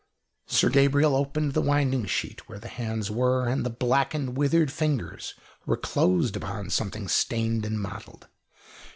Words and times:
Sir 0.47 0.69
Gabriel 0.69 1.15
opened 1.15 1.53
the 1.53 1.61
winding 1.61 2.05
sheet 2.07 2.49
where 2.49 2.57
the 2.57 2.67
hands 2.69 3.11
were, 3.11 3.47
and 3.47 3.63
the 3.63 3.69
blackened, 3.69 4.35
withered 4.35 4.71
fingers 4.71 5.35
were 5.67 5.77
closed 5.77 6.35
upon 6.35 6.71
something 6.71 7.07
stained 7.07 7.65
and 7.67 7.79
mottled. 7.79 8.27